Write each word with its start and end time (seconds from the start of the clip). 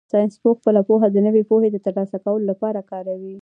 ساینسپوه 0.11 0.57
خپله 0.59 0.81
پوهه 0.87 1.07
د 1.11 1.17
نوې 1.27 1.43
پوهې 1.49 1.69
د 1.71 1.77
ترلاسه 1.85 2.17
کولو 2.25 2.45
لپاره 2.51 2.79
کاروي. 2.91 3.29